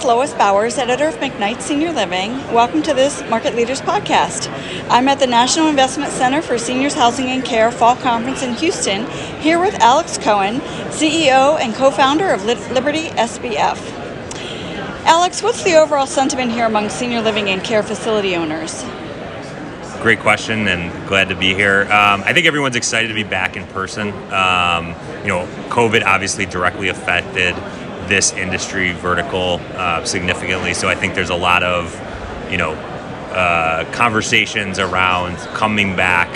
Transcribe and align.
is 0.00 0.06
Lois 0.06 0.32
Bowers, 0.34 0.78
editor 0.78 1.08
of 1.08 1.16
McKnight 1.16 1.60
Senior 1.60 1.92
Living. 1.92 2.32
Welcome 2.52 2.82
to 2.82 2.94
this 2.94 3.22
Market 3.28 3.54
Leaders 3.54 3.80
podcast. 3.80 4.48
I'm 4.88 5.08
at 5.08 5.18
the 5.18 5.26
National 5.26 5.68
Investment 5.68 6.10
Center 6.12 6.42
for 6.42 6.58
Seniors 6.58 6.94
Housing 6.94 7.26
and 7.26 7.44
Care 7.44 7.70
Fall 7.70 7.96
Conference 7.96 8.42
in 8.42 8.54
Houston, 8.54 9.06
here 9.40 9.60
with 9.60 9.74
Alex 9.80 10.16
Cohen, 10.16 10.60
CEO 10.90 11.58
and 11.60 11.74
co 11.74 11.90
founder 11.90 12.30
of 12.30 12.44
Liberty 12.44 13.08
SBF. 13.08 13.78
Alex, 15.04 15.42
what's 15.42 15.62
the 15.64 15.74
overall 15.74 16.06
sentiment 16.06 16.52
here 16.52 16.66
among 16.66 16.88
senior 16.88 17.20
living 17.20 17.48
and 17.50 17.62
care 17.62 17.82
facility 17.82 18.36
owners? 18.36 18.84
Great 20.02 20.20
question, 20.20 20.68
and 20.68 21.08
glad 21.08 21.28
to 21.28 21.36
be 21.36 21.52
here. 21.52 21.82
Um, 21.82 22.22
I 22.24 22.32
think 22.32 22.46
everyone's 22.46 22.76
excited 22.76 23.08
to 23.08 23.14
be 23.14 23.24
back 23.24 23.56
in 23.56 23.66
person. 23.68 24.08
Um, 24.32 24.94
you 25.22 25.28
know, 25.28 25.46
COVID 25.68 26.04
obviously 26.04 26.46
directly 26.46 26.88
affected 26.88 27.54
this 28.10 28.32
industry 28.32 28.92
vertical 28.92 29.60
uh, 29.76 30.04
significantly. 30.04 30.74
So 30.74 30.88
I 30.88 30.94
think 30.94 31.14
there's 31.14 31.30
a 31.30 31.34
lot 31.34 31.62
of, 31.62 31.94
you 32.50 32.58
know, 32.58 32.72
uh, 33.32 33.90
conversations 33.92 34.78
around 34.78 35.36
coming 35.54 35.96
back. 35.96 36.28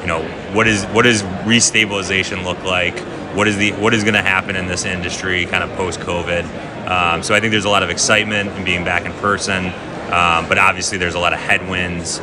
You 0.00 0.06
know, 0.06 0.22
what 0.54 0.66
is 0.66 0.84
what 0.86 1.02
does 1.02 1.22
restabilization 1.44 2.44
look 2.44 2.62
like? 2.62 2.98
What 3.36 3.48
is 3.48 3.56
the 3.58 3.72
what 3.72 3.92
is 3.92 4.04
going 4.04 4.14
to 4.14 4.22
happen 4.22 4.56
in 4.56 4.68
this 4.68 4.84
industry, 4.84 5.44
kind 5.46 5.64
of 5.64 5.70
post 5.76 5.98
COVID? 6.00 6.44
Um, 6.88 7.22
so 7.24 7.34
I 7.34 7.40
think 7.40 7.50
there's 7.50 7.64
a 7.64 7.68
lot 7.70 7.82
of 7.82 7.90
excitement 7.90 8.50
in 8.56 8.64
being 8.64 8.84
back 8.84 9.04
in 9.04 9.12
person, 9.14 9.66
um, 10.12 10.48
but 10.48 10.56
obviously 10.56 10.96
there's 10.96 11.16
a 11.16 11.18
lot 11.18 11.32
of 11.32 11.40
headwinds 11.40 12.20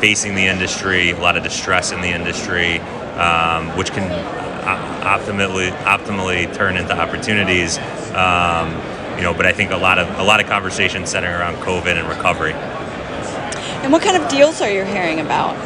facing 0.00 0.34
the 0.34 0.46
industry, 0.46 1.10
a 1.10 1.18
lot 1.18 1.36
of 1.36 1.42
distress 1.42 1.92
in 1.92 2.00
the 2.00 2.08
industry, 2.08 2.78
um, 3.18 3.76
which 3.76 3.90
can 3.92 4.08
optimally 4.66 5.70
optimally 5.84 6.52
turn 6.54 6.76
into 6.76 6.98
opportunities. 6.98 7.78
Um, 8.14 8.70
you 9.16 9.22
know, 9.22 9.32
but 9.32 9.46
I 9.46 9.52
think 9.52 9.70
a 9.70 9.76
lot 9.76 9.98
of 9.98 10.08
a 10.18 10.22
lot 10.22 10.40
of 10.40 10.46
conversations 10.46 11.10
centering 11.10 11.34
around 11.34 11.56
COVID 11.56 11.98
and 11.98 12.08
recovery. 12.08 12.52
And 13.82 13.92
what 13.92 14.02
kind 14.02 14.20
of 14.20 14.28
deals 14.28 14.60
are 14.60 14.70
you 14.70 14.84
hearing 14.84 15.20
about? 15.20 15.56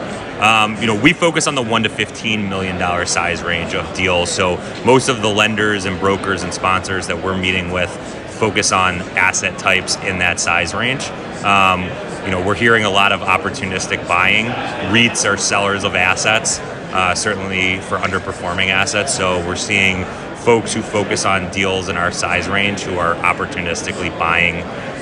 Um, 0.40 0.80
you 0.80 0.86
know, 0.86 0.94
we 0.94 1.12
focus 1.12 1.46
on 1.46 1.54
the 1.54 1.62
one 1.62 1.82
to 1.82 1.88
fifteen 1.88 2.48
million 2.48 2.78
dollar 2.78 3.06
size 3.06 3.42
range 3.42 3.74
of 3.74 3.92
deals. 3.94 4.30
So 4.30 4.56
most 4.84 5.08
of 5.08 5.20
the 5.22 5.28
lenders 5.28 5.84
and 5.84 5.98
brokers 5.98 6.42
and 6.42 6.52
sponsors 6.54 7.06
that 7.08 7.22
we're 7.22 7.36
meeting 7.36 7.70
with 7.70 7.90
focus 8.38 8.72
on 8.72 9.00
asset 9.18 9.58
types 9.58 9.96
in 9.96 10.18
that 10.18 10.40
size 10.40 10.72
range. 10.72 11.04
Um, 11.44 11.82
you 12.24 12.30
know, 12.30 12.42
we're 12.46 12.54
hearing 12.54 12.84
a 12.84 12.90
lot 12.90 13.12
of 13.12 13.20
opportunistic 13.20 14.06
buying. 14.08 14.46
REITs 14.92 15.30
are 15.30 15.36
sellers 15.36 15.84
of 15.84 15.94
assets 15.94 16.58
uh, 16.92 17.14
certainly 17.14 17.78
for 17.80 17.98
underperforming 17.98 18.68
assets. 18.68 19.14
So 19.14 19.38
we're 19.46 19.56
seeing 19.56 20.04
folks 20.40 20.72
who 20.72 20.82
focus 20.82 21.24
on 21.24 21.50
deals 21.50 21.88
in 21.88 21.96
our 21.96 22.10
size 22.10 22.48
range 22.48 22.80
who 22.80 22.98
are 22.98 23.14
opportunistically 23.16 24.16
buying 24.18 24.56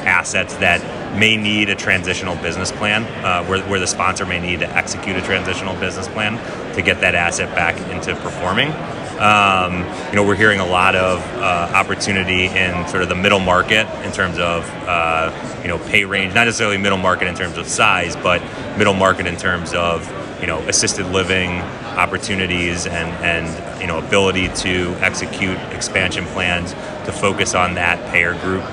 assets 0.07 0.55
that 0.57 0.81
may 1.19 1.37
need 1.37 1.69
a 1.69 1.75
transitional 1.75 2.37
business 2.37 2.73
plan, 2.73 3.05
uh, 3.25 3.45
where, 3.47 3.63
where 3.69 3.81
the 3.81 3.87
sponsor 3.87 4.27
may 4.27 4.41
need 4.41 4.61
to 4.61 4.69
execute 4.77 5.17
a 5.17 5.23
transitional 5.23 5.75
business 5.77 6.09
plan 6.09 6.35
to 6.75 6.83
get 6.83 7.01
that 7.01 7.15
asset 7.15 7.55
back 7.55 7.77
into 7.91 8.15
performing. 8.21 8.73
Um, 9.19 9.79
you 10.11 10.17
know, 10.17 10.25
we're 10.25 10.37
hearing 10.37 10.61
a 10.61 10.67
lot 10.67 10.95
of 10.95 11.21
uh, 11.37 11.73
opportunity 11.75 12.47
in 12.47 12.87
sort 12.87 13.03
of 13.03 13.09
the 13.09 13.17
middle 13.17 13.41
market 13.41 13.87
in 14.05 14.13
terms 14.13 14.39
of 14.39 14.65
uh, 14.87 15.33
you 15.63 15.69
know 15.69 15.79
pay 15.79 16.05
range, 16.05 16.35
not 16.35 16.45
necessarily 16.45 16.79
middle 16.79 16.99
market 16.99 17.27
in 17.27 17.35
terms 17.35 17.59
of 17.59 17.67
size, 17.67 18.15
but 18.15 18.41
middle 18.79 18.95
market 18.95 19.27
in 19.27 19.37
terms 19.37 19.75
of 19.75 20.07
you 20.41 20.47
know 20.47 20.59
assisted 20.69 21.07
living 21.07 21.51
opportunities 21.97 22.87
and 22.87 23.09
and 23.25 23.81
you 23.81 23.87
know 23.87 23.99
ability 23.99 24.49
to 24.49 24.95
execute 25.01 25.59
expansion 25.73 26.25
plans 26.27 26.73
to 27.05 27.13
focus 27.13 27.55
on 27.55 27.75
that 27.75 27.99
payer 28.11 28.35
group. 28.41 28.65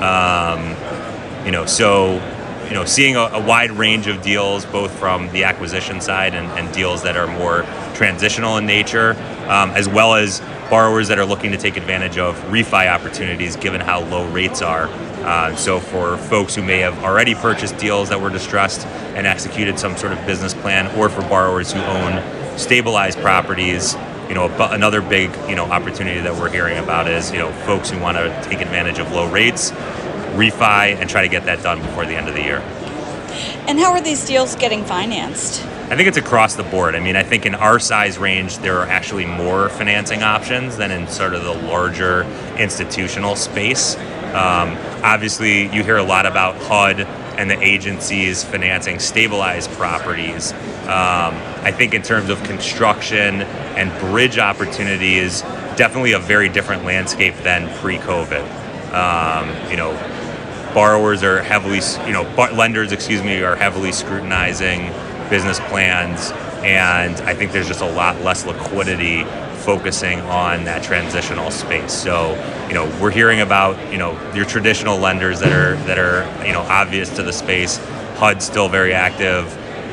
Um, 0.00 0.74
you 1.44 1.52
know, 1.52 1.66
so 1.66 2.20
you 2.70 2.76
know, 2.76 2.84
seeing 2.84 3.16
a, 3.16 3.20
a, 3.20 3.44
wide 3.44 3.72
range 3.72 4.06
of 4.06 4.22
deals, 4.22 4.64
both 4.64 4.96
from 4.96 5.28
the 5.32 5.42
acquisition 5.42 6.00
side 6.00 6.34
and, 6.34 6.46
and 6.56 6.72
deals 6.72 7.02
that 7.02 7.16
are 7.16 7.26
more 7.26 7.62
transitional 7.94 8.58
in 8.58 8.64
nature, 8.64 9.14
um, 9.48 9.70
as 9.70 9.88
well 9.88 10.14
as 10.14 10.40
borrowers 10.70 11.08
that 11.08 11.18
are 11.18 11.24
looking 11.24 11.50
to 11.50 11.58
take 11.58 11.76
advantage 11.76 12.16
of 12.16 12.36
refi 12.44 12.88
opportunities 12.88 13.56
given 13.56 13.80
how 13.80 14.04
low 14.04 14.24
rates 14.30 14.62
are. 14.62 14.86
Uh, 15.22 15.54
so, 15.56 15.80
for 15.80 16.16
folks 16.16 16.54
who 16.54 16.62
may 16.62 16.78
have 16.78 17.04
already 17.04 17.34
purchased 17.34 17.76
deals 17.78 18.08
that 18.08 18.20
were 18.20 18.30
distressed 18.30 18.86
and 19.14 19.26
executed 19.26 19.78
some 19.78 19.96
sort 19.96 20.12
of 20.12 20.26
business 20.26 20.54
plan, 20.54 20.86
or 20.98 21.08
for 21.08 21.20
borrowers 21.22 21.72
who 21.72 21.80
own 21.80 22.58
stabilized 22.58 23.18
properties, 23.18 23.94
you 24.28 24.34
know, 24.34 24.46
another 24.70 25.02
big 25.02 25.30
you 25.48 25.56
know 25.56 25.64
opportunity 25.64 26.20
that 26.20 26.34
we're 26.34 26.50
hearing 26.50 26.78
about 26.78 27.08
is 27.08 27.32
you 27.32 27.38
know 27.38 27.52
folks 27.66 27.90
who 27.90 27.98
want 28.00 28.16
to 28.16 28.40
take 28.48 28.60
advantage 28.60 28.98
of 28.98 29.12
low 29.12 29.30
rates, 29.30 29.72
refi, 30.32 30.94
and 30.96 31.10
try 31.10 31.22
to 31.22 31.28
get 31.28 31.44
that 31.44 31.62
done 31.62 31.80
before 31.80 32.06
the 32.06 32.14
end 32.14 32.28
of 32.28 32.34
the 32.34 32.42
year. 32.42 32.62
And 33.68 33.78
how 33.78 33.92
are 33.92 34.00
these 34.00 34.26
deals 34.26 34.56
getting 34.56 34.84
financed? 34.84 35.62
I 35.90 35.96
think 35.96 36.06
it's 36.06 36.16
across 36.16 36.54
the 36.54 36.62
board. 36.62 36.94
I 36.94 37.00
mean, 37.00 37.16
I 37.16 37.24
think 37.24 37.46
in 37.46 37.54
our 37.54 37.80
size 37.80 38.16
range, 38.16 38.58
there 38.58 38.78
are 38.78 38.86
actually 38.86 39.26
more 39.26 39.68
financing 39.70 40.22
options 40.22 40.76
than 40.76 40.92
in 40.92 41.08
sort 41.08 41.34
of 41.34 41.42
the 41.42 41.52
larger 41.52 42.22
institutional 42.58 43.34
space. 43.34 43.96
Um, 44.30 44.76
obviously, 45.02 45.62
you 45.74 45.82
hear 45.82 45.96
a 45.96 46.02
lot 46.02 46.26
about 46.26 46.56
HUD 46.56 47.00
and 47.00 47.50
the 47.50 47.60
agencies 47.60 48.44
financing 48.44 48.98
stabilized 48.98 49.70
properties. 49.72 50.52
Um, 50.84 51.34
I 51.62 51.72
think 51.72 51.94
in 51.94 52.02
terms 52.02 52.30
of 52.30 52.42
construction 52.44 53.42
and 53.42 53.90
bridge 54.00 54.38
opportunities, 54.38 55.42
definitely 55.76 56.12
a 56.12 56.18
very 56.18 56.48
different 56.48 56.84
landscape 56.84 57.34
than 57.42 57.68
pre-COVID. 57.78 58.44
Um, 58.92 59.70
you 59.70 59.76
know, 59.76 59.92
borrowers 60.74 61.22
are 61.22 61.42
heavily, 61.42 61.80
you 62.06 62.12
know, 62.12 62.22
lenders, 62.54 62.92
excuse 62.92 63.22
me, 63.22 63.42
are 63.42 63.56
heavily 63.56 63.92
scrutinizing 63.92 64.92
business 65.30 65.58
plans, 65.60 66.32
and 66.62 67.16
I 67.22 67.34
think 67.34 67.52
there's 67.52 67.68
just 67.68 67.80
a 67.80 67.90
lot 67.90 68.20
less 68.22 68.44
liquidity 68.44 69.24
focusing 69.60 70.20
on 70.22 70.64
that 70.64 70.82
transitional 70.82 71.50
space. 71.50 71.92
So, 71.92 72.32
you 72.68 72.74
know, 72.74 72.86
we're 73.00 73.10
hearing 73.10 73.40
about, 73.40 73.92
you 73.92 73.98
know, 73.98 74.18
your 74.34 74.44
traditional 74.44 74.98
lenders 74.98 75.40
that 75.40 75.52
are 75.52 75.76
that 75.84 75.98
are, 75.98 76.24
you 76.46 76.52
know, 76.52 76.62
obvious 76.62 77.14
to 77.16 77.22
the 77.22 77.32
space. 77.32 77.78
HUD's 78.16 78.44
still 78.44 78.68
very 78.68 78.92
active. 78.92 79.46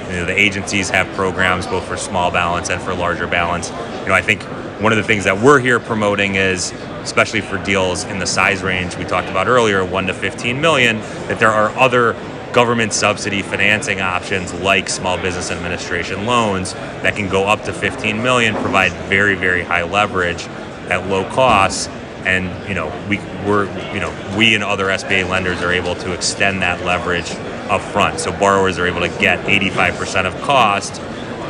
You 0.09 0.17
know, 0.17 0.25
the 0.25 0.37
agencies 0.37 0.89
have 0.89 1.07
programs 1.15 1.67
both 1.67 1.85
for 1.85 1.97
small 1.97 2.31
balance 2.31 2.69
and 2.69 2.81
for 2.81 2.93
larger 2.93 3.27
balance. 3.27 3.69
You 4.01 4.07
know, 4.07 4.13
I 4.13 4.21
think 4.21 4.41
one 4.81 4.91
of 4.91 4.97
the 4.97 5.03
things 5.03 5.23
that 5.25 5.37
we're 5.37 5.59
here 5.59 5.79
promoting 5.79 6.35
is 6.35 6.71
especially 7.01 7.41
for 7.41 7.57
deals 7.63 8.03
in 8.05 8.19
the 8.19 8.27
size 8.27 8.61
range 8.63 8.97
we 8.97 9.05
talked 9.05 9.29
about 9.29 9.47
earlier, 9.47 9.83
1 9.85 10.07
to 10.07 10.13
15 10.13 10.59
million, 10.59 10.99
that 11.27 11.39
there 11.39 11.49
are 11.49 11.69
other 11.77 12.13
government 12.53 12.93
subsidy 12.93 13.41
financing 13.41 14.01
options 14.01 14.53
like 14.55 14.89
small 14.89 15.17
business 15.17 15.51
administration 15.51 16.25
loans 16.25 16.73
that 16.73 17.15
can 17.15 17.29
go 17.29 17.45
up 17.45 17.63
to 17.63 17.73
15 17.73 18.21
million, 18.21 18.55
provide 18.55 18.91
very, 19.09 19.35
very 19.35 19.63
high 19.63 19.83
leverage 19.83 20.43
at 20.89 21.07
low 21.07 21.29
costs. 21.29 21.87
And 22.25 22.67
you 22.67 22.75
know, 22.75 22.87
we 23.07 23.19
we're 23.45 23.65
you 23.93 23.99
know, 23.99 24.35
we 24.37 24.55
and 24.55 24.63
other 24.63 24.85
SBA 24.85 25.29
lenders 25.29 25.61
are 25.61 25.71
able 25.71 25.95
to 25.95 26.13
extend 26.13 26.61
that 26.61 26.83
leverage 26.83 27.31
up 27.69 27.81
front. 27.81 28.19
So 28.19 28.31
borrowers 28.31 28.77
are 28.79 28.87
able 28.87 29.01
to 29.01 29.09
get 29.19 29.39
85% 29.45 30.25
of 30.25 30.41
cost, 30.41 31.01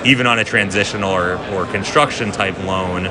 even 0.05 0.27
on 0.27 0.39
a 0.39 0.43
transitional 0.43 1.11
or, 1.11 1.37
or 1.53 1.65
construction 1.67 2.31
type 2.31 2.57
loan. 2.63 3.05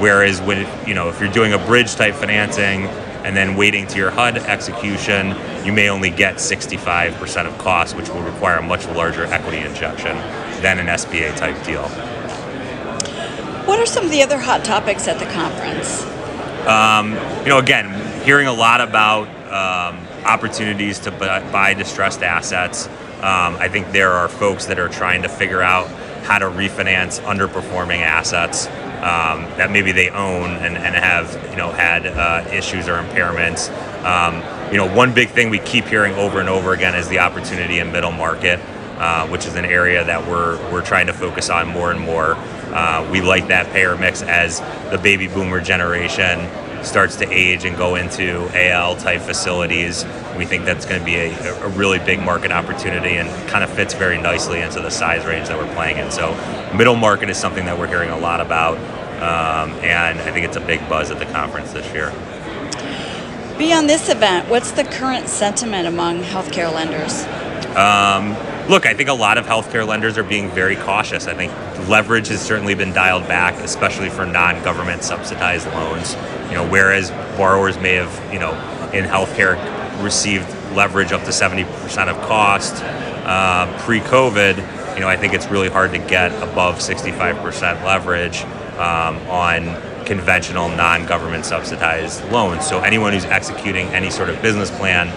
Whereas 0.00 0.40
when 0.40 0.66
you 0.86 0.94
know, 0.94 1.08
if 1.08 1.20
you're 1.20 1.32
doing 1.32 1.52
a 1.52 1.58
bridge 1.58 1.94
type 1.94 2.14
financing 2.14 2.88
and 3.24 3.36
then 3.36 3.56
waiting 3.56 3.86
to 3.88 3.98
your 3.98 4.10
HUD 4.10 4.38
execution, 4.38 5.36
you 5.64 5.72
may 5.72 5.88
only 5.88 6.10
get 6.10 6.36
65% 6.36 7.46
of 7.46 7.56
cost, 7.58 7.96
which 7.96 8.08
will 8.08 8.22
require 8.22 8.58
a 8.58 8.62
much 8.62 8.86
larger 8.88 9.24
equity 9.26 9.58
injection 9.58 10.16
than 10.62 10.78
an 10.78 10.86
SBA 10.86 11.36
type 11.36 11.62
deal. 11.64 11.88
What 13.66 13.78
are 13.78 13.86
some 13.86 14.04
of 14.04 14.10
the 14.10 14.22
other 14.22 14.38
hot 14.38 14.64
topics 14.64 15.06
at 15.06 15.18
the 15.18 15.26
conference? 15.26 16.02
Um, 16.66 17.12
you 17.42 17.48
know, 17.48 17.58
again, 17.58 18.22
hearing 18.24 18.48
a 18.48 18.52
lot 18.52 18.80
about 18.80 19.28
um, 19.52 19.98
opportunities 20.24 20.98
to 21.00 21.10
buy 21.10 21.74
distressed 21.74 22.22
assets. 22.22 22.88
Um, 23.18 23.56
I 23.56 23.68
think 23.68 23.92
there 23.92 24.12
are 24.12 24.28
folks 24.28 24.66
that 24.66 24.78
are 24.78 24.88
trying 24.88 25.22
to 25.22 25.28
figure 25.28 25.62
out 25.62 25.86
how 26.24 26.38
to 26.38 26.46
refinance 26.46 27.20
underperforming 27.20 28.00
assets 28.00 28.66
um, 29.02 29.42
that 29.56 29.72
maybe 29.72 29.90
they 29.90 30.10
own 30.10 30.50
and, 30.50 30.76
and 30.76 30.94
have 30.94 31.32
you 31.50 31.56
know 31.56 31.72
had 31.72 32.06
uh, 32.06 32.48
issues 32.52 32.88
or 32.88 32.94
impairments. 33.02 33.68
Um, 34.04 34.36
you 34.72 34.78
know, 34.78 34.94
one 34.94 35.12
big 35.12 35.30
thing 35.30 35.50
we 35.50 35.58
keep 35.58 35.84
hearing 35.86 36.14
over 36.14 36.40
and 36.40 36.48
over 36.48 36.72
again 36.72 36.94
is 36.94 37.08
the 37.08 37.18
opportunity 37.18 37.80
in 37.80 37.90
middle 37.90 38.12
market, 38.12 38.60
uh, 38.98 39.26
which 39.28 39.44
is 39.46 39.56
an 39.56 39.64
area 39.64 40.04
that 40.04 40.26
we're 40.26 40.56
we're 40.70 40.84
trying 40.84 41.08
to 41.08 41.12
focus 41.12 41.50
on 41.50 41.68
more 41.68 41.90
and 41.90 42.00
more. 42.00 42.36
Uh, 42.72 43.06
we 43.10 43.20
like 43.20 43.48
that 43.48 43.70
payer 43.72 43.96
mix 43.96 44.22
as 44.22 44.60
the 44.90 44.98
baby 45.02 45.26
boomer 45.26 45.60
generation 45.60 46.48
starts 46.82 47.16
to 47.16 47.30
age 47.30 47.64
and 47.64 47.76
go 47.76 47.94
into 47.94 48.48
AL 48.54 48.96
type 48.96 49.20
facilities. 49.20 50.04
We 50.36 50.44
think 50.44 50.64
that's 50.64 50.84
going 50.84 50.98
to 50.98 51.04
be 51.04 51.16
a, 51.16 51.64
a, 51.64 51.68
really 51.70 51.98
big 51.98 52.20
market 52.20 52.52
opportunity 52.52 53.16
and 53.16 53.28
kind 53.48 53.62
of 53.62 53.70
fits 53.70 53.94
very 53.94 54.20
nicely 54.20 54.60
into 54.60 54.80
the 54.80 54.90
size 54.90 55.24
range 55.24 55.48
that 55.48 55.58
we're 55.58 55.72
playing 55.74 55.98
in. 55.98 56.10
So, 56.10 56.34
middle 56.76 56.96
market 56.96 57.28
is 57.30 57.36
something 57.36 57.64
that 57.66 57.78
we're 57.78 57.86
hearing 57.86 58.10
a 58.10 58.18
lot 58.18 58.40
about, 58.40 58.76
um, 59.22 59.72
and 59.80 60.18
I 60.20 60.32
think 60.32 60.46
it's 60.46 60.56
a 60.56 60.60
big 60.60 60.86
buzz 60.88 61.10
at 61.10 61.18
the 61.18 61.26
conference 61.26 61.72
this 61.72 61.90
year. 61.92 62.12
Beyond 63.58 63.88
this 63.88 64.08
event, 64.08 64.48
what's 64.48 64.72
the 64.72 64.84
current 64.84 65.28
sentiment 65.28 65.86
among 65.86 66.22
healthcare 66.22 66.72
lenders? 66.72 67.24
Um, 67.76 68.36
look, 68.68 68.86
I 68.86 68.94
think 68.94 69.08
a 69.08 69.14
lot 69.14 69.38
of 69.38 69.46
healthcare 69.46 69.86
lenders 69.86 70.18
are 70.18 70.22
being 70.22 70.50
very 70.50 70.76
cautious. 70.76 71.26
I 71.26 71.34
think 71.34 71.52
leverage 71.88 72.28
has 72.28 72.40
certainly 72.40 72.74
been 72.74 72.92
dialed 72.92 73.26
back, 73.28 73.54
especially 73.62 74.08
for 74.08 74.26
non-government 74.26 75.02
subsidized 75.02 75.66
loans. 75.68 76.14
You 76.48 76.54
know, 76.54 76.68
whereas 76.68 77.10
borrowers 77.36 77.78
may 77.78 77.94
have, 77.94 78.32
you 78.32 78.38
know, 78.38 78.52
in 78.92 79.04
healthcare 79.04 79.56
received 80.02 80.48
leverage 80.74 81.12
up 81.12 81.22
to 81.22 81.30
70% 81.30 82.08
of 82.08 82.16
cost 82.26 82.82
uh, 83.24 83.78
pre-COVID, 83.80 84.56
you 84.94 85.00
know, 85.00 85.08
I 85.08 85.16
think 85.16 85.32
it's 85.32 85.46
really 85.46 85.68
hard 85.68 85.92
to 85.92 85.98
get 85.98 86.32
above 86.42 86.76
65% 86.76 87.84
leverage 87.84 88.42
um, 88.78 89.16
on 89.28 90.04
conventional 90.04 90.68
non-government 90.68 91.44
subsidized 91.44 92.24
loans. 92.30 92.66
So 92.66 92.80
anyone 92.80 93.12
who's 93.12 93.24
executing 93.24 93.86
any 93.88 94.10
sort 94.10 94.28
of 94.28 94.40
business 94.42 94.70
plan, 94.70 95.08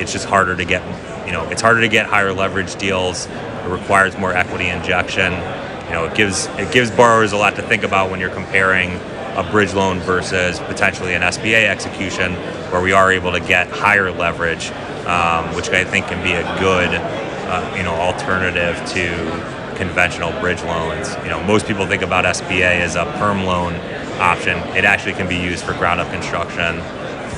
it's 0.00 0.12
just 0.12 0.26
harder 0.26 0.56
to 0.56 0.64
get, 0.64 0.82
you 1.30 1.36
know, 1.36 1.48
it's 1.48 1.62
harder 1.62 1.80
to 1.80 1.86
get 1.86 2.06
higher 2.06 2.32
leverage 2.32 2.74
deals. 2.74 3.26
It 3.26 3.68
requires 3.68 4.18
more 4.18 4.34
equity 4.34 4.68
injection. 4.68 5.32
You 5.84 5.92
know, 5.92 6.06
it 6.06 6.16
gives 6.16 6.46
it 6.58 6.72
gives 6.72 6.90
borrowers 6.90 7.30
a 7.30 7.36
lot 7.36 7.54
to 7.54 7.62
think 7.62 7.84
about 7.84 8.10
when 8.10 8.18
you're 8.18 8.34
comparing 8.34 8.96
a 9.36 9.48
bridge 9.48 9.72
loan 9.72 10.00
versus 10.00 10.58
potentially 10.58 11.14
an 11.14 11.22
SBA 11.22 11.68
execution, 11.68 12.32
where 12.72 12.82
we 12.82 12.90
are 12.90 13.12
able 13.12 13.30
to 13.30 13.38
get 13.38 13.68
higher 13.70 14.10
leverage, 14.10 14.72
um, 15.06 15.54
which 15.54 15.68
I 15.68 15.84
think 15.84 16.08
can 16.08 16.20
be 16.24 16.32
a 16.32 16.42
good, 16.58 16.88
uh, 16.92 17.74
you 17.76 17.84
know, 17.84 17.94
alternative 17.94 18.74
to 18.90 19.76
conventional 19.76 20.32
bridge 20.40 20.64
loans. 20.64 21.14
You 21.22 21.30
know, 21.30 21.40
most 21.44 21.64
people 21.64 21.86
think 21.86 22.02
about 22.02 22.24
SBA 22.24 22.80
as 22.80 22.96
a 22.96 23.04
perm 23.20 23.44
loan 23.44 23.76
option. 24.18 24.58
It 24.76 24.84
actually 24.84 25.12
can 25.12 25.28
be 25.28 25.36
used 25.36 25.64
for 25.64 25.74
ground 25.74 26.00
up 26.00 26.10
construction, 26.10 26.80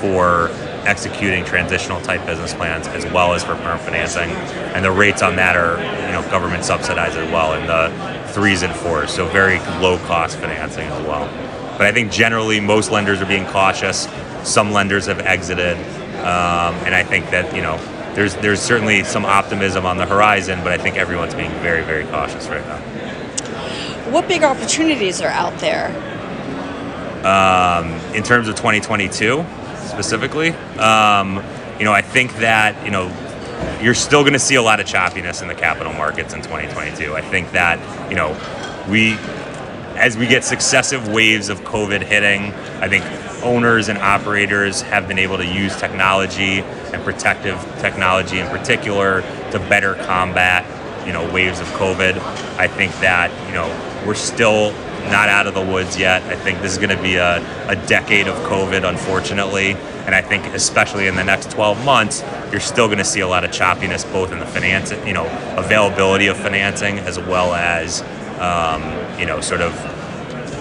for 0.01 0.49
executing 0.87 1.45
transitional 1.45 2.01
type 2.01 2.25
business 2.27 2.55
plans 2.55 2.87
as 2.89 3.05
well 3.13 3.35
as 3.35 3.43
for 3.45 3.55
perm 3.57 3.79
financing. 3.79 4.31
And 4.75 4.85
the 4.85 4.91
rates 4.91 5.23
on 5.23 5.37
that 5.37 5.57
are, 5.57 5.77
you 6.07 6.13
know, 6.13 6.23
government 6.31 6.65
subsidized 6.65 7.17
as 7.17 7.31
well 7.31 7.55
in 7.55 7.67
the 7.67 8.33
threes 8.33 8.63
and 8.63 8.75
fours, 8.75 9.13
so 9.13 9.27
very 9.27 9.59
low 9.81 9.99
cost 10.07 10.39
financing 10.39 10.87
as 10.87 11.07
well. 11.07 11.27
But 11.79 11.87
I 11.87 11.93
think 11.93 12.11
generally 12.11 12.61
most 12.61 12.91
lenders 12.91 13.21
are 13.21 13.27
being 13.27 13.47
cautious. 13.47 14.09
Some 14.43 14.73
lenders 14.73 15.07
have 15.07 15.21
exited, 15.21 15.77
um, 16.19 16.75
and 16.85 16.95
I 16.95 17.05
think 17.05 17.31
that 17.31 17.55
you 17.55 17.63
know 17.63 17.79
there's 18.15 18.35
there's 18.37 18.61
certainly 18.61 19.05
some 19.05 19.25
optimism 19.25 19.87
on 19.87 19.97
the 19.97 20.07
horizon, 20.07 20.61
but 20.63 20.73
I 20.73 20.79
think 20.79 20.97
everyone's 20.97 21.35
being 21.35 21.51
very 21.61 21.83
very 21.83 22.05
cautious 22.07 22.49
right 22.49 22.67
now. 22.67 22.79
What 24.11 24.29
big 24.29 24.43
opportunities 24.43 25.21
are 25.21 25.29
out 25.29 25.59
there? 25.59 25.89
Um, 27.25 27.93
in 28.15 28.25
terms 28.25 28.49
of 28.49 28.57
2022 28.57 29.45
specifically, 29.93 30.51
um, 30.79 31.37
you 31.79 31.85
know, 31.85 31.93
I 31.93 32.03
think 32.03 32.35
that 32.37 32.85
you 32.85 32.91
know 32.91 33.07
you're 33.81 33.95
still 33.95 34.23
going 34.23 34.33
to 34.33 34.39
see 34.39 34.57
a 34.57 34.63
lot 34.63 34.81
of 34.81 34.87
choppiness 34.87 35.43
in 35.43 35.49
the 35.49 35.55
capital 35.55 35.93
markets 35.93 36.35
in 36.35 36.41
2022. 36.43 37.15
I 37.15 37.21
think 37.21 37.53
that 37.53 37.79
you 38.11 38.17
know 38.17 38.31
we 38.89 39.17
as 39.97 40.17
we 40.17 40.27
get 40.27 40.43
successive 40.43 41.09
waves 41.09 41.49
of 41.49 41.61
COVID 41.61 42.03
hitting, 42.03 42.53
I 42.81 42.89
think 42.89 43.05
owners 43.45 43.89
and 43.89 43.99
operators 43.99 44.81
have 44.83 45.07
been 45.07 45.19
able 45.19 45.37
to 45.37 45.47
use 45.47 45.77
technology 45.77 46.61
and 46.93 47.03
protective 47.05 47.61
technology 47.79 48.39
in 48.39 48.49
particular 48.49 49.21
to 49.51 49.59
better 49.69 49.95
combat, 49.95 50.65
you 51.07 51.13
know, 51.13 51.31
waves 51.33 51.61
of 51.61 51.67
COVID. 51.69 52.17
I 52.59 52.69
think 52.69 52.93
that, 53.01 53.31
you 53.47 53.55
know, 53.55 53.69
we're 54.07 54.15
still 54.15 54.73
not 55.11 55.29
out 55.29 55.47
of 55.47 55.55
the 55.55 55.65
woods 55.65 55.99
yet. 55.99 56.23
I 56.25 56.37
think 56.37 56.61
this 56.61 56.73
is 56.73 56.79
going 56.79 56.97
to 56.97 57.03
be 57.03 57.17
a, 57.17 57.37
a 57.69 57.77
decade 57.87 58.29
of 58.29 58.37
COVID, 58.47 58.89
unfortunately. 58.89 59.73
And 60.07 60.15
I 60.15 60.23
think, 60.23 60.47
especially 60.47 61.07
in 61.07 61.17
the 61.17 61.25
next 61.25 61.51
12 61.51 61.85
months, 61.85 62.23
you're 62.51 62.61
still 62.61 62.87
going 62.87 62.99
to 62.99 63.05
see 63.05 63.21
a 63.21 63.29
lot 63.29 63.45
of 63.45 63.51
choppiness, 63.51 64.11
both 64.13 64.33
in 64.33 64.39
the 64.39 64.47
finance, 64.47 64.93
you 65.07 65.13
know, 65.13 65.27
availability 65.57 66.27
of 66.27 66.37
financing, 66.37 66.99
as 67.01 67.19
well 67.19 67.55
as, 67.55 68.03
um, 68.41 68.83
you 69.19 69.27
know, 69.27 69.41
sort 69.41 69.61
of, 69.61 69.73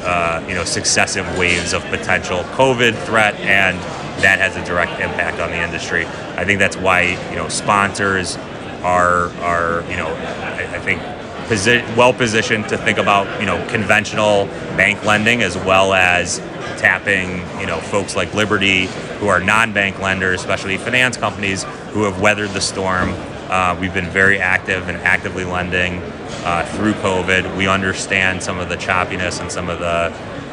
uh, 0.04 0.44
you 0.48 0.54
know, 0.54 0.64
successive 0.64 1.26
waves 1.38 1.74
of 1.74 1.84
potential 1.86 2.40
COVID 2.56 2.96
threat, 3.06 3.36
and 3.40 3.78
that 4.22 4.40
has 4.40 4.56
a 4.56 4.66
direct 4.66 5.00
impact 5.02 5.40
on 5.40 5.50
the 5.50 5.62
industry. 5.62 6.06
I 6.06 6.46
think 6.46 6.60
that's 6.60 6.78
why, 6.78 7.18
you 7.30 7.36
know, 7.36 7.50
sponsors 7.50 8.38
are, 8.84 9.30
are 9.40 9.84
you 9.90 9.98
know, 9.98 10.08
I, 10.08 10.76
I 10.76 10.80
think 10.80 11.02
posi- 11.51 11.98
well 11.98 12.13
positioned 12.13 12.69
to 12.69 12.77
think 12.77 12.98
about 12.98 13.39
you 13.39 13.45
know 13.45 13.63
conventional 13.68 14.45
bank 14.77 15.03
lending 15.03 15.44
as 15.44 15.57
well 15.57 15.94
as 15.94 16.39
tapping 16.77 17.39
you 17.59 17.68
know 17.68 17.77
folks 17.77 18.15
like 18.15 18.33
Liberty 18.33 18.86
who 19.19 19.27
are 19.27 19.39
non-bank 19.39 20.00
lenders, 20.00 20.39
especially 20.39 20.77
finance 20.77 21.18
companies 21.18 21.63
who 21.92 22.03
have 22.03 22.21
weathered 22.21 22.50
the 22.51 22.62
storm. 22.62 23.13
Uh, 23.50 23.77
we've 23.80 23.94
been 23.94 24.09
very 24.09 24.39
active 24.39 24.88
and 24.88 24.98
actively 25.00 25.44
lending 25.44 25.98
uh, 26.45 26.65
through 26.77 26.94
COVID. 26.94 27.57
We 27.57 27.68
understand 27.68 28.42
some 28.42 28.57
of 28.57 28.69
the 28.69 28.77
choppiness 28.77 29.42
and 29.42 29.51
some 29.51 29.69
of 29.69 29.80
the 29.80 30.07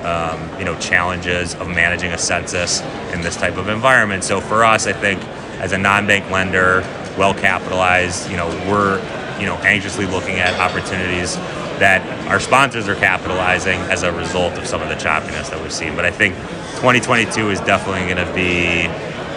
um, 0.04 0.58
you 0.58 0.64
know 0.64 0.76
challenges 0.80 1.54
of 1.54 1.68
managing 1.68 2.10
a 2.10 2.18
census 2.18 2.80
in 3.12 3.20
this 3.20 3.36
type 3.36 3.56
of 3.56 3.68
environment. 3.68 4.24
So 4.24 4.40
for 4.40 4.64
us, 4.64 4.88
I 4.88 4.92
think 4.92 5.22
as 5.60 5.70
a 5.70 5.78
non-bank 5.78 6.28
lender, 6.30 6.80
well 7.16 7.34
capitalized, 7.34 8.28
you 8.28 8.36
know 8.36 8.48
we're 8.68 8.98
you 9.38 9.46
know 9.46 9.56
anxiously 9.58 10.06
looking 10.06 10.37
at 10.37 10.58
opportunities 10.61 11.37
that 11.79 12.02
our 12.29 12.40
sponsors 12.40 12.88
are 12.88 12.96
capitalizing 12.96 13.79
as 13.82 14.02
a 14.02 14.12
result 14.12 14.58
of 14.58 14.67
some 14.67 14.82
of 14.82 14.88
the 14.88 14.94
choppiness 14.94 15.50
that 15.50 15.61
we've 15.62 15.73
seen. 15.73 15.94
But 15.94 16.05
I 16.05 16.11
think 16.11 16.35
2022 16.76 17.50
is 17.50 17.61
definitely 17.61 18.12
going 18.12 18.25
to 18.26 18.35
be, 18.35 18.87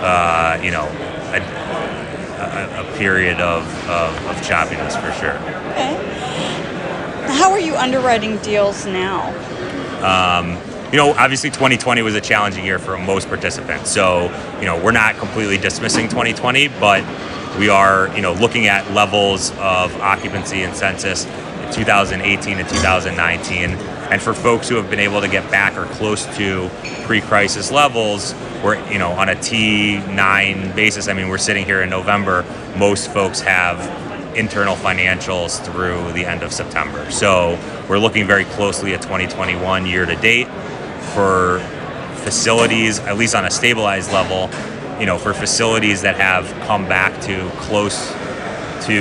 uh, 0.01 0.59
you 0.62 0.71
know, 0.71 0.86
a, 1.33 1.42
a, 2.42 2.81
a 2.81 2.98
period 2.98 3.39
of, 3.39 3.63
of, 3.88 4.27
of, 4.27 4.36
choppiness 4.38 5.00
for 5.00 5.12
sure. 5.19 5.38
Okay. 5.71 5.95
How 7.38 7.51
are 7.51 7.59
you 7.59 7.75
underwriting 7.75 8.38
deals 8.38 8.86
now? 8.86 9.30
Um, 10.04 10.57
you 10.92 10.97
know, 10.97 11.13
obviously 11.13 11.50
2020 11.50 12.01
was 12.01 12.15
a 12.15 12.21
challenging 12.21 12.65
year 12.65 12.80
for 12.80 12.97
most 12.97 13.30
participants. 13.30 13.89
So, 13.89 14.24
you 14.59 14.65
know, 14.65 14.83
we're 14.83 14.92
not 14.92 15.15
completely 15.18 15.57
dismissing 15.57 16.09
2020, 16.09 16.68
but 16.68 17.01
we 17.57 17.69
are, 17.69 18.13
you 18.15 18.21
know, 18.21 18.33
looking 18.33 18.68
at 18.68 18.89
levels 18.92 19.51
of 19.51 19.95
occupancy 20.01 20.63
and 20.63 20.75
census 20.75 21.25
in 21.25 21.74
2018 21.74 22.57
and 22.57 22.68
2019. 22.68 23.71
And 24.12 24.21
for 24.21 24.33
folks 24.33 24.68
who 24.68 24.75
have 24.75 24.89
been 24.89 25.00
able 25.00 25.21
to 25.21 25.27
get 25.27 25.50
back 25.51 25.77
or 25.77 25.86
close 25.94 26.25
to 26.38 26.69
pre-crisis 27.06 27.71
levels, 27.71 28.33
we're, 28.64 28.78
you 28.92 28.99
know, 28.99 29.11
on 29.11 29.30
a 29.30 29.35
T9 29.35 30.75
basis. 30.75 31.07
I 31.07 31.14
mean, 31.14 31.30
we're 31.30 31.37
sitting 31.37 31.66
here 31.66 31.81
in 31.81 31.90
November. 31.90 32.45
Most 32.78 33.11
folks 33.11 33.42
have 33.42 33.80
internal 34.35 34.75
financials 34.75 35.64
through 35.64 36.14
the 36.14 36.25
end 36.25 36.44
of 36.44 36.54
September. 36.54 37.09
So 37.11 37.59
we're 37.90 37.99
looking 37.99 38.28
very 38.28 38.45
closely 38.45 38.94
at 38.94 39.02
2021 39.02 39.85
year 39.85 40.06
to 40.06 40.16
date 40.16 40.47
for 41.14 41.59
facilities, 42.23 42.99
at 42.99 43.18
least 43.18 43.35
on 43.35 43.45
a 43.45 43.52
stabilized 43.52 44.11
level, 44.11 44.47
you 45.00 45.06
know, 45.06 45.18
for 45.18 45.33
facilities 45.33 46.02
that 46.02 46.16
have 46.16 46.50
come 46.68 46.88
back 46.88 47.19
to 47.21 47.50
close 47.57 48.12
to, 48.86 48.94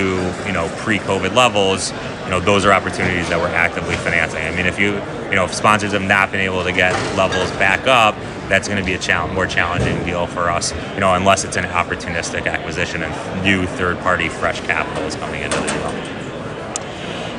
you 0.46 0.52
know, 0.52 0.68
pre-COVID 0.78 1.34
levels, 1.34 1.92
you 2.24 2.30
know, 2.30 2.40
those 2.40 2.64
are 2.64 2.72
opportunities 2.72 3.28
that 3.28 3.38
we're 3.38 3.48
actively 3.48 3.96
financing. 3.96 4.42
I 4.42 4.54
mean, 4.54 4.66
if 4.66 4.78
you, 4.78 4.94
you 5.28 5.36
know, 5.36 5.44
if 5.44 5.54
sponsors 5.54 5.92
have 5.92 6.02
not 6.02 6.30
been 6.30 6.40
able 6.40 6.62
to 6.64 6.72
get 6.72 6.92
levels 7.16 7.50
back 7.52 7.86
up, 7.86 8.14
that's 8.48 8.68
going 8.68 8.80
to 8.80 8.84
be 8.84 8.94
a 8.94 8.98
challenge, 8.98 9.32
more 9.34 9.46
challenging 9.46 10.04
deal 10.04 10.26
for 10.26 10.50
us, 10.50 10.72
you 10.94 11.00
know, 11.00 11.14
unless 11.14 11.44
it's 11.44 11.56
an 11.56 11.64
opportunistic 11.64 12.46
acquisition 12.46 13.02
and 13.02 13.44
new 13.44 13.66
third-party 13.66 14.28
fresh 14.28 14.60
capital 14.60 15.02
is 15.04 15.16
coming 15.16 15.42
into 15.42 15.56
the 15.58 15.66
deal. 15.66 16.10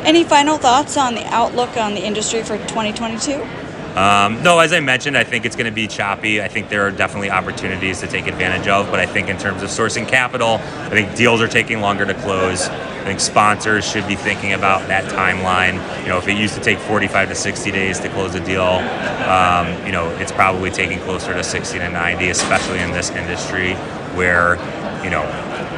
Any 0.04 0.24
final 0.24 0.58
thoughts 0.58 0.98
on 0.98 1.14
the 1.14 1.26
outlook 1.28 1.78
on 1.78 1.94
the 1.94 2.02
industry 2.02 2.42
for 2.42 2.58
2022? 2.58 3.61
Um, 3.96 4.42
no, 4.42 4.60
as 4.60 4.72
I 4.72 4.80
mentioned, 4.80 5.18
I 5.18 5.26
think 5.26 5.46
it's 5.46 5.56
going 5.56 5.66
to 5.66 5.72
be 5.72 5.86
choppy. 5.86 6.42
I 6.42 6.48
think 6.48 6.70
there 6.70 6.88
are 6.88 6.92
definitely 6.92 7.30
opportunities 7.30 8.00
to 8.00 8.08
take 8.08 8.26
advantage 8.26 8.68
of, 8.70 8.90
but 8.90 9.00
I 9.00 9.06
think 9.06 9.28
in 9.28 9.38
terms 9.38 9.64
of 9.64 9.70
sourcing 9.70 10.08
capital, 10.08 10.56
I 10.56 10.90
think 10.90 11.14
deals 11.16 11.42
are 11.42 11.48
taking 11.48 11.82
longer 11.82 12.06
to 12.06 12.14
close. 12.14 12.70
I 12.70 13.04
think 13.04 13.20
sponsors 13.20 13.84
should 13.84 14.08
be 14.08 14.16
thinking 14.16 14.54
about 14.54 14.88
that 14.88 15.04
timeline. 15.12 15.74
You 16.04 16.10
know, 16.10 16.18
if 16.20 16.28
it 16.30 16.38
used 16.38 16.54
to 16.54 16.62
take 16.62 16.78
45 16.80 17.30
to 17.30 17.36
60 17.36 17.72
days 17.72 18.00
to 18.00 18.10
close 18.10 18.34
a 18.36 18.40
deal, 18.40 18.62
um, 18.62 19.86
you 19.86 19.92
know, 19.92 20.10
it's 20.20 20.32
probably 20.32 20.70
taking 20.70 21.00
closer 21.00 21.34
to 21.34 21.44
60 21.44 21.80
to 21.80 21.90
90, 21.90 22.30
especially 22.30 22.80
in 22.80 22.92
this 22.92 23.10
industry 23.10 23.74
where, 24.16 24.56
you 25.04 25.10
know, 25.10 25.24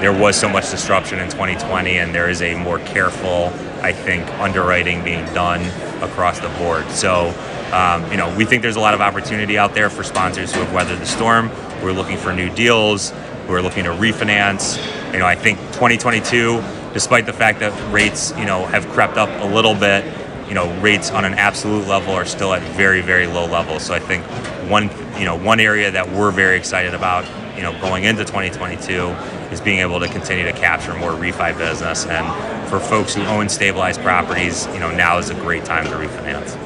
there 0.01 0.13
was 0.13 0.36
so 0.36 0.50
much 0.50 0.70
disruption 0.70 1.17
in 1.17 1.29
2020 1.29 1.98
and 1.98 2.13
there 2.13 2.29
is 2.29 2.43
a 2.43 2.53
more 2.55 2.77
careful, 2.79 3.48
I 3.82 3.91
think, 3.91 4.27
underwriting 4.39 5.03
being 5.03 5.25
done 5.34 5.62
across 6.03 6.39
the 6.39 6.50
board. 6.60 6.89
So, 6.91 7.33
um, 7.72 8.10
you 8.12 8.17
know, 8.17 8.36
we 8.38 8.45
think 8.45 8.62
there's 8.62 8.75
a 8.75 8.81
lot 8.81 8.93
of 8.93 9.01
opportunity 9.01 9.57
out 9.57 9.74
there 9.74 9.89
for 9.89 10.03
sponsors 10.03 10.53
who 10.53 10.60
have 10.62 10.74
weathered 10.74 11.00
the 11.00 11.05
storm. 11.05 11.50
We're 11.81 11.93
looking 11.93 12.17
for 12.17 12.33
new 12.33 12.50
deals. 12.50 13.13
We're 13.48 13.62
looking 13.62 13.83
to 13.86 13.91
refinance. 13.91 14.77
You 15.12 15.19
know, 15.19 15.25
I 15.25 15.36
think 15.36 15.60
2022, 15.74 16.62
despite 16.93 17.25
the 17.25 17.33
fact 17.33 17.60
that 17.60 17.74
rates, 17.93 18.33
you 18.38 18.45
know, 18.45 18.65
have 18.65 18.88
crept 18.89 19.17
up 19.17 19.29
a 19.41 19.45
little 19.45 19.75
bit, 19.75 20.05
you 20.48 20.53
know, 20.53 20.74
rates 20.79 21.12
on 21.12 21.25
an 21.25 21.33
absolute 21.33 21.88
level 21.88 22.13
are 22.13 22.25
still 22.25 22.53
at 22.53 22.62
very, 22.74 23.01
very 23.01 23.27
low 23.27 23.45
levels. 23.45 23.83
So 23.83 23.93
I 23.93 24.00
think 24.00 24.24
one, 24.69 24.89
you 25.17 25.25
know, 25.25 25.36
one 25.36 25.60
area 25.60 25.91
that 25.91 26.10
we're 26.10 26.31
very 26.31 26.57
excited 26.57 26.93
about 26.93 27.25
you 27.55 27.62
know, 27.62 27.79
going 27.79 28.03
into 28.03 28.24
2022 28.25 29.07
is 29.51 29.62
being 29.62 29.79
able 29.79 30.00
to 30.00 30.07
continue 30.07 30.43
to 30.45 30.53
capture 30.53 30.93
more 30.95 31.12
refi 31.12 31.55
business. 31.57 32.05
And 32.05 32.25
for 32.74 32.80
folks 32.80 33.13
who 33.13 33.22
own 33.25 33.48
stabilized 33.50 34.01
properties, 34.01 34.65
you 34.74 34.80
know, 34.80 34.89
now 34.89 35.20
is 35.20 35.30
a 35.30 35.36
great 35.36 35.63
time 35.63 35.86
to 35.86 35.92
refinance. 35.92 36.58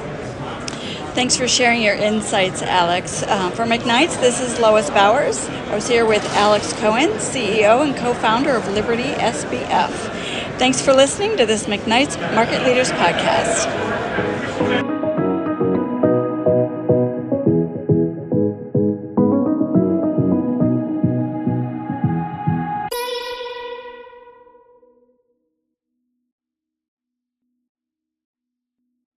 Thanks 1.13 1.35
for 1.35 1.49
sharing 1.49 1.81
your 1.81 1.95
insights, 1.95 2.61
Alex. 2.61 3.23
Uh, 3.23 3.49
for 3.49 3.65
McKnight's, 3.65 4.15
this 4.15 4.39
is 4.39 4.57
Lois 4.57 4.89
Bowers. 4.89 5.49
I 5.49 5.75
was 5.75 5.85
here 5.85 6.05
with 6.05 6.23
Alex 6.35 6.71
Cohen, 6.71 7.09
CEO 7.17 7.85
and 7.85 7.93
co 7.97 8.13
founder 8.13 8.55
of 8.55 8.65
Liberty 8.69 9.03
SBF. 9.03 9.91
Thanks 10.57 10.81
for 10.81 10.93
listening 10.93 11.35
to 11.35 11.45
this 11.45 11.65
McKnight's 11.65 12.15
Market 12.33 12.63
Leaders 12.63 12.89
Podcast. 12.91 13.67